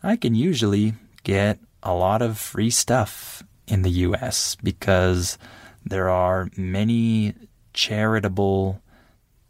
I 0.03 0.15
can 0.15 0.35
usually 0.35 0.93
get 1.23 1.59
a 1.81 1.93
lot 1.93 2.21
of 2.21 2.37
free 2.37 2.69
stuff 2.69 3.43
in 3.67 3.81
the 3.81 3.89
US 3.89 4.55
because 4.55 5.37
there 5.83 6.09
are 6.09 6.49
many 6.55 7.33
charitable 7.73 8.81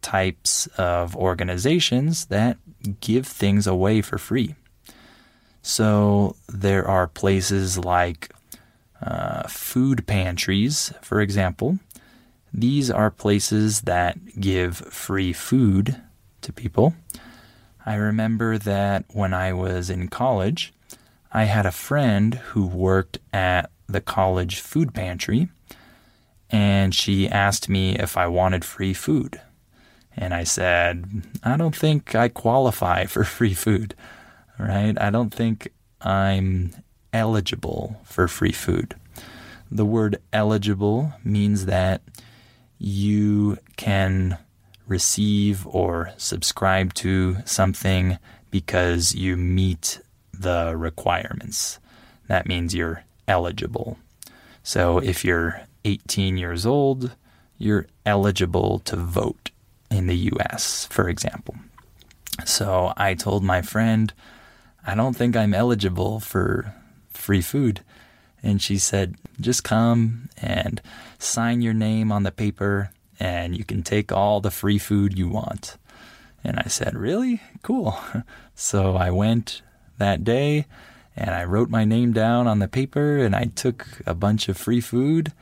types 0.02 0.66
of 0.78 1.14
organizations 1.16 2.26
that 2.26 2.56
give 3.00 3.26
things 3.26 3.66
away 3.66 4.00
for 4.00 4.16
free. 4.16 4.54
So 5.62 6.36
there 6.48 6.88
are 6.88 7.06
places 7.06 7.76
like 7.76 8.32
uh, 9.02 9.46
food 9.48 10.06
pantries, 10.06 10.92
for 11.02 11.20
example. 11.20 11.78
These 12.52 12.90
are 12.90 13.10
places 13.10 13.82
that 13.82 14.40
give 14.40 14.76
free 14.76 15.32
food 15.32 16.00
to 16.42 16.52
people. 16.52 16.94
I 17.86 17.94
remember 17.94 18.58
that 18.58 19.04
when 19.12 19.32
I 19.32 19.52
was 19.52 19.88
in 19.88 20.08
college, 20.08 20.72
I 21.32 21.44
had 21.44 21.64
a 21.64 21.70
friend 21.70 22.34
who 22.34 22.66
worked 22.66 23.18
at 23.32 23.70
the 23.86 24.00
college 24.00 24.60
food 24.60 24.92
pantry 24.94 25.48
and 26.50 26.94
she 26.94 27.28
asked 27.28 27.68
me 27.68 27.96
if 27.96 28.16
I 28.16 28.26
wanted 28.26 28.64
free 28.64 28.94
food. 28.94 29.40
And 30.16 30.34
I 30.34 30.44
said, 30.44 31.22
I 31.44 31.56
don't 31.56 31.74
think 31.74 32.14
I 32.14 32.28
qualify 32.28 33.04
for 33.04 33.24
free 33.38 33.54
food, 33.54 33.94
right? 34.58 35.00
I 35.00 35.10
don't 35.10 35.32
think 35.32 35.72
I'm 36.00 36.72
eligible 37.12 38.00
for 38.04 38.26
free 38.28 38.52
food. 38.52 38.96
The 39.70 39.84
word 39.84 40.20
eligible 40.32 41.12
means 41.22 41.66
that 41.66 42.02
you 42.80 43.58
can 43.76 44.38
receive 44.88 45.66
or 45.66 46.12
subscribe 46.16 46.94
to 46.94 47.36
something 47.44 48.18
because 48.50 49.14
you 49.14 49.36
meet 49.36 50.00
the 50.32 50.74
requirements. 50.76 51.78
That 52.26 52.46
means 52.46 52.74
you're 52.74 53.04
eligible. 53.28 53.98
So 54.62 54.98
if 54.98 55.24
you're 55.24 55.60
18 55.84 56.38
years 56.38 56.64
old, 56.64 57.14
you're 57.58 57.86
eligible 58.06 58.78
to 58.80 58.96
vote 58.96 59.50
in 59.90 60.06
the 60.06 60.30
US, 60.32 60.86
for 60.90 61.08
example. 61.08 61.56
So 62.46 62.94
I 62.96 63.14
told 63.14 63.44
my 63.44 63.60
friend, 63.60 64.12
I 64.86 64.94
don't 64.94 65.14
think 65.14 65.36
I'm 65.36 65.52
eligible 65.52 66.20
for 66.20 66.74
free 67.10 67.42
food. 67.42 67.80
And 68.42 68.60
she 68.62 68.78
said, 68.78 69.16
just 69.40 69.64
come 69.64 70.28
and 70.40 70.80
sign 71.18 71.60
your 71.60 71.74
name 71.74 72.10
on 72.10 72.22
the 72.22 72.32
paper 72.32 72.90
and 73.18 73.56
you 73.56 73.64
can 73.64 73.82
take 73.82 74.10
all 74.10 74.40
the 74.40 74.50
free 74.50 74.78
food 74.78 75.18
you 75.18 75.28
want. 75.28 75.76
And 76.42 76.58
I 76.58 76.68
said, 76.68 76.96
really? 76.96 77.42
Cool. 77.62 77.98
So 78.54 78.94
I 78.94 79.10
went 79.10 79.62
that 79.96 80.22
day 80.22 80.66
and 81.16 81.30
I 81.30 81.44
wrote 81.44 81.70
my 81.70 81.86
name 81.86 82.12
down 82.12 82.46
on 82.46 82.58
the 82.58 82.68
paper 82.68 83.16
and 83.16 83.34
I 83.34 83.44
took 83.44 83.86
a 84.04 84.14
bunch 84.14 84.50
of 84.50 84.58
free 84.58 84.82
food 84.82 85.32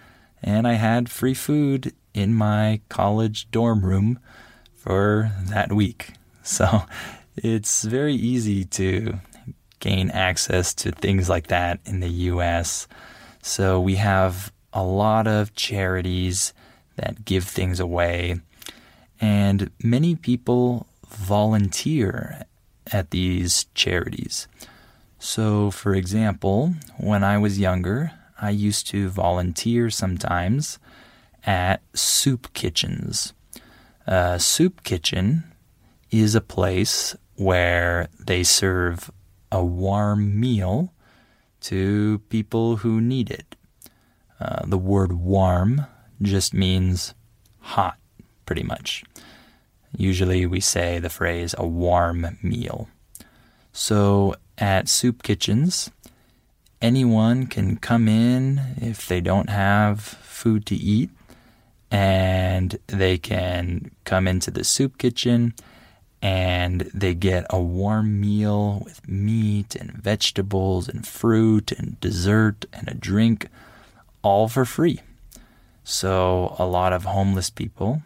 and 0.40 0.68
I 0.68 0.74
had 0.74 1.10
free 1.10 1.34
food 1.34 1.92
in 2.14 2.32
my 2.32 2.80
college 2.88 3.50
dorm 3.50 3.84
room 3.84 4.20
for 4.74 5.32
that 5.46 5.72
week. 5.72 6.12
So 6.44 6.84
it's 7.36 7.82
very 7.84 8.14
easy 8.14 8.64
to 8.64 9.18
gain 9.80 10.10
access 10.10 10.74
to 10.74 10.92
things 10.92 11.28
like 11.28 11.48
that 11.48 11.80
in 11.84 12.00
the 12.00 12.08
US. 12.08 12.88
So 13.42 13.80
we 13.80 13.96
have 13.96 14.52
a 14.72 14.82
lot 14.82 15.26
of 15.26 15.54
charities 15.54 16.52
that 16.96 17.24
give 17.24 17.44
things 17.44 17.80
away, 17.80 18.40
and 19.20 19.70
many 19.82 20.14
people 20.16 20.86
volunteer 21.08 22.44
at 22.92 23.10
these 23.10 23.66
charities. 23.74 24.48
So, 25.18 25.70
for 25.70 25.94
example, 25.94 26.74
when 26.96 27.24
I 27.24 27.38
was 27.38 27.58
younger, 27.58 28.12
I 28.40 28.50
used 28.50 28.86
to 28.88 29.08
volunteer 29.08 29.90
sometimes 29.90 30.78
at 31.44 31.82
soup 31.94 32.52
kitchens. 32.52 33.32
A 34.06 34.38
soup 34.38 34.82
kitchen 34.84 35.44
is 36.10 36.34
a 36.34 36.40
place 36.40 37.16
where 37.36 38.08
they 38.18 38.42
serve 38.42 39.10
a 39.50 39.64
warm 39.64 40.38
meal 40.38 40.92
to 41.60 42.20
people 42.28 42.76
who 42.76 43.00
need 43.00 43.30
it. 43.30 43.56
Uh, 44.40 44.64
the 44.66 44.78
word 44.78 45.12
warm 45.12 45.86
just 46.22 46.54
means 46.54 47.14
hot, 47.60 47.98
pretty 48.46 48.62
much. 48.62 49.04
Usually 49.96 50.46
we 50.46 50.60
say 50.60 50.98
the 50.98 51.10
phrase 51.10 51.54
a 51.58 51.66
warm 51.66 52.38
meal. 52.42 52.88
So 53.72 54.34
at 54.56 54.88
soup 54.88 55.22
kitchens, 55.22 55.90
anyone 56.80 57.46
can 57.46 57.76
come 57.76 58.08
in 58.08 58.60
if 58.80 59.06
they 59.06 59.20
don't 59.20 59.50
have 59.50 60.00
food 60.00 60.66
to 60.66 60.74
eat 60.74 61.10
and 61.90 62.78
they 62.86 63.18
can 63.18 63.90
come 64.04 64.28
into 64.28 64.50
the 64.50 64.64
soup 64.64 64.98
kitchen 64.98 65.54
and 66.20 66.82
they 66.92 67.14
get 67.14 67.46
a 67.50 67.60
warm 67.60 68.20
meal 68.20 68.82
with 68.84 69.06
meat 69.08 69.74
and 69.74 69.92
vegetables 69.92 70.88
and 70.88 71.06
fruit 71.06 71.72
and 71.72 72.00
dessert 72.00 72.66
and 72.72 72.88
a 72.88 72.94
drink 72.94 73.48
all 74.22 74.48
for 74.48 74.64
free. 74.64 75.00
So 75.84 76.56
a 76.58 76.66
lot 76.66 76.92
of 76.92 77.04
homeless 77.04 77.50
people 77.50 78.02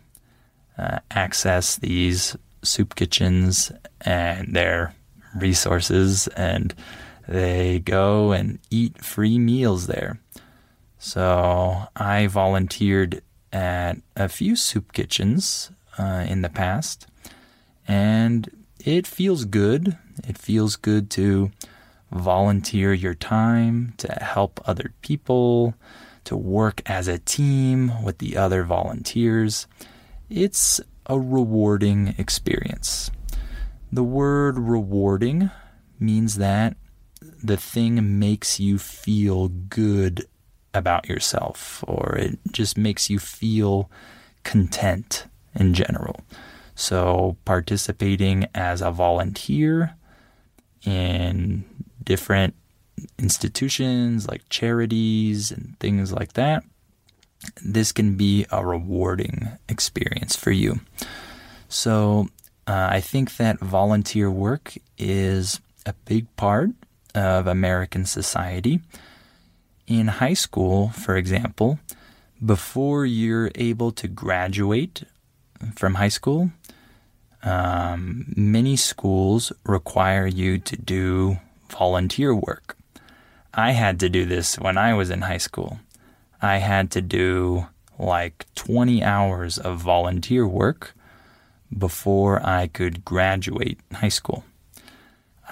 uh, 0.79 0.99
access 1.11 1.77
these 1.77 2.37
soup 2.63 2.95
kitchens 2.95 3.73
and 4.01 4.55
they're 4.55 4.95
resources 5.35 6.29
and 6.29 6.75
they 7.27 7.81
go 7.81 8.33
and 8.33 8.59
eat 8.71 9.03
free 9.03 9.39
meals 9.39 9.87
there. 9.87 10.21
So 10.99 11.89
I 11.97 12.27
volunteered 12.27 13.23
at 13.53 13.99
a 14.17 14.29
few 14.29 14.57
soup 14.57 14.93
kitchens 14.93 15.71
uh, 15.99 16.25
in 16.29 16.43
the 16.43 16.49
past, 16.49 17.07
and 17.87 18.51
it 18.85 19.07
feels 19.07 19.45
good. 19.45 19.97
It 20.27 20.39
feels 20.39 20.77
good 20.77 21.11
to 21.13 21.51
volunteer 22.11 22.93
your 22.93 23.15
time 23.15 23.95
to 23.97 24.13
help 24.21 24.61
other 24.67 24.93
people, 25.03 25.75
to 26.25 26.37
work 26.37 26.83
as 26.87 27.09
a 27.09 27.19
team 27.19 28.03
with 28.05 28.19
the 28.19 28.37
other 28.37 28.65
volunteers. 28.65 29.67
It's 30.29 30.81
a 31.07 31.19
rewarding 31.19 32.15
experience. 32.19 33.11
The 33.91 34.05
word 34.05 34.59
rewarding 34.59 35.51
means 35.99 36.37
that 36.37 36.77
the 37.43 37.57
thing 37.57 38.19
makes 38.19 38.59
you 38.61 38.79
feel 38.79 39.49
good 39.49 40.27
about 40.75 41.09
yourself, 41.09 41.85
or 41.87 42.17
it 42.17 42.39
just 42.51 42.79
makes 42.79 43.11
you 43.11 43.19
feel 43.19 43.91
content 44.45 45.27
in 45.55 45.75
general. 45.75 46.21
So, 46.75 47.37
participating 47.45 48.47
as 48.55 48.81
a 48.81 48.91
volunteer 48.91 49.95
in 50.85 51.65
different 52.03 52.55
institutions 53.19 54.27
like 54.29 54.49
charities 54.49 55.51
and 55.51 55.77
things 55.81 56.13
like 56.13 56.33
that, 56.35 56.65
this 57.65 57.93
can 57.93 58.17
be 58.17 58.47
a 58.51 58.65
rewarding 58.65 59.49
experience 59.69 60.35
for 60.37 60.51
you. 60.51 60.81
So, 61.69 62.29
uh, 62.67 62.89
I 62.91 63.01
think 63.01 63.37
that 63.37 63.59
volunteer 63.59 64.31
work 64.31 64.75
is 64.97 65.61
a 65.85 65.93
big 66.05 66.35
part 66.37 66.71
of 67.15 67.47
American 67.47 68.07
society. 68.07 68.81
In 69.87 70.09
high 70.09 70.35
school, 70.35 70.91
for 70.91 71.17
example, 71.17 71.79
before 72.45 73.05
you're 73.05 73.51
able 73.57 73.93
to 73.93 74.09
graduate 74.09 75.03
from 75.77 75.95
high 75.95 76.09
school, 76.09 76.51
um, 77.43 78.33
many 78.37 78.77
schools 78.77 79.53
require 79.65 80.27
you 80.27 80.59
to 80.59 80.77
do 80.77 81.39
volunteer 81.69 82.35
work. 82.35 82.77
I 83.55 83.73
had 83.73 84.01
to 84.01 84.09
do 84.09 84.25
this 84.25 84.59
when 84.59 84.79
I 84.79 84.95
was 84.95 85.11
in 85.11 85.23
high 85.23 85.39
school. 85.39 85.81
I 86.41 86.59
had 86.59 86.91
to 86.93 87.03
do 87.03 87.67
like 87.99 88.47
20 88.55 89.03
hours 89.03 89.59
of 89.59 89.79
volunteer 89.79 90.47
work 90.47 90.95
before 91.77 92.45
I 92.45 92.67
could 92.67 93.05
graduate 93.05 93.79
high 93.93 94.09
school. 94.09 94.45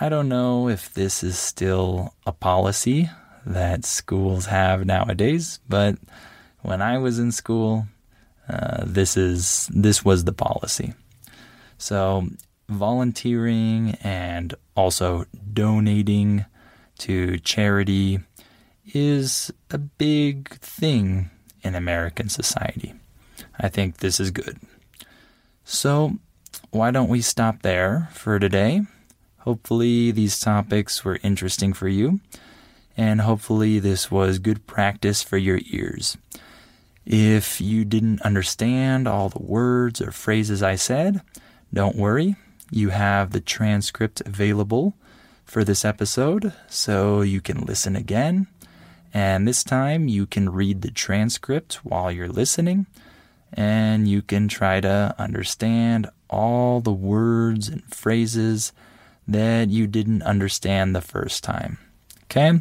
I 0.00 0.08
don't 0.08 0.28
know 0.28 0.68
if 0.68 0.92
this 0.94 1.22
is 1.22 1.38
still 1.38 2.14
a 2.26 2.32
policy 2.32 3.10
that 3.44 3.84
schools 3.84 4.46
have 4.46 4.86
nowadays, 4.86 5.60
but 5.68 5.96
when 6.62 6.80
I 6.80 6.98
was 6.98 7.18
in 7.18 7.32
school, 7.32 7.86
uh, 8.48 8.84
this 8.86 9.16
is 9.16 9.68
this 9.72 10.04
was 10.04 10.24
the 10.24 10.32
policy. 10.32 10.94
So 11.80 12.28
volunteering 12.68 13.96
and 14.02 14.54
also 14.76 15.24
donating 15.52 16.44
to 16.98 17.38
charity 17.38 18.20
is 18.92 19.50
a 19.70 19.78
big 19.78 20.50
thing 20.60 21.30
in 21.62 21.74
American 21.74 22.28
society. 22.28 22.92
I 23.58 23.70
think 23.70 23.96
this 23.96 24.20
is 24.20 24.30
good. 24.30 24.58
So, 25.64 26.16
why 26.70 26.90
don't 26.90 27.08
we 27.08 27.22
stop 27.22 27.62
there 27.62 28.10
for 28.12 28.38
today? 28.38 28.82
Hopefully, 29.38 30.10
these 30.10 30.38
topics 30.38 31.02
were 31.02 31.18
interesting 31.22 31.72
for 31.72 31.88
you, 31.88 32.20
and 32.94 33.22
hopefully, 33.22 33.78
this 33.78 34.10
was 34.10 34.38
good 34.38 34.66
practice 34.66 35.22
for 35.22 35.38
your 35.38 35.60
ears. 35.70 36.18
If 37.06 37.58
you 37.58 37.86
didn't 37.86 38.20
understand 38.20 39.08
all 39.08 39.30
the 39.30 39.42
words 39.42 40.02
or 40.02 40.12
phrases 40.12 40.62
I 40.62 40.76
said, 40.76 41.22
don't 41.72 41.96
worry. 41.96 42.36
You 42.70 42.90
have 42.90 43.30
the 43.30 43.40
transcript 43.40 44.20
available 44.22 44.94
for 45.44 45.64
this 45.64 45.84
episode, 45.84 46.52
so 46.68 47.22
you 47.22 47.40
can 47.40 47.60
listen 47.62 47.96
again. 47.96 48.46
And 49.12 49.46
this 49.46 49.64
time 49.64 50.08
you 50.08 50.26
can 50.26 50.50
read 50.50 50.82
the 50.82 50.90
transcript 50.90 51.84
while 51.84 52.12
you're 52.12 52.28
listening, 52.28 52.86
and 53.52 54.06
you 54.06 54.22
can 54.22 54.46
try 54.46 54.80
to 54.80 55.14
understand 55.18 56.08
all 56.28 56.80
the 56.80 56.92
words 56.92 57.68
and 57.68 57.82
phrases 57.92 58.72
that 59.26 59.68
you 59.68 59.86
didn't 59.86 60.22
understand 60.22 60.94
the 60.94 61.00
first 61.00 61.42
time. 61.42 61.78
Okay? 62.24 62.60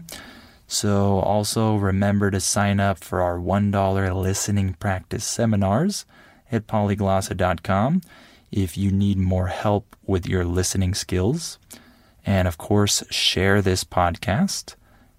So 0.67 1.19
also 1.19 1.75
remember 1.75 2.31
to 2.31 2.39
sign 2.39 2.79
up 2.79 3.03
for 3.03 3.21
our 3.21 3.37
$1 3.37 4.21
listening 4.21 4.75
practice 4.75 5.25
seminars 5.25 6.05
at 6.51 6.67
polyglossa.com 6.67 8.01
if 8.51 8.77
you 8.77 8.91
need 8.91 9.17
more 9.17 9.47
help 9.47 9.95
with 10.05 10.27
your 10.27 10.45
listening 10.45 10.93
skills. 10.93 11.57
And 12.25 12.47
of 12.47 12.57
course, 12.57 13.03
share 13.09 13.61
this 13.61 13.83
podcast 13.83 14.75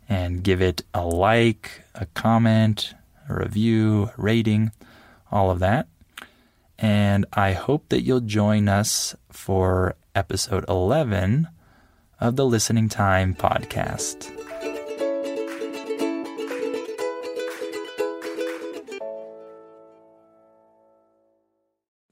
and 0.08 0.42
give 0.42 0.60
it 0.60 0.82
a 0.92 1.04
like, 1.04 1.82
a 1.94 2.06
comment, 2.06 2.94
a 3.28 3.34
review, 3.34 4.10
a 4.16 4.20
rating, 4.20 4.72
all 5.30 5.50
of 5.50 5.60
that. 5.60 5.86
And 6.78 7.26
I 7.32 7.52
hope 7.52 7.88
that 7.90 8.02
you'll 8.02 8.20
join 8.20 8.68
us 8.68 9.14
for 9.30 9.94
episode 10.14 10.64
11 10.68 11.48
of 12.20 12.36
the 12.36 12.46
Listening 12.46 12.88
Time 12.88 13.34
podcast. 13.34 14.39